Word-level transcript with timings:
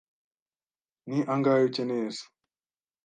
ni 1.09 1.17
angahe 1.33 1.63
ukeneye 1.69 2.07
se 2.17 2.25